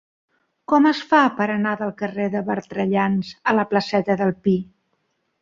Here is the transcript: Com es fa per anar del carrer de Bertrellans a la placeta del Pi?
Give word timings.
Com 0.71 0.87
es 0.91 1.01
fa 1.11 1.19
per 1.39 1.47
anar 1.55 1.73
del 1.81 1.91
carrer 1.99 2.25
de 2.37 2.41
Bertrellans 2.47 3.31
a 3.53 3.57
la 3.59 3.67
placeta 3.75 4.19
del 4.25 4.35
Pi? 4.49 4.57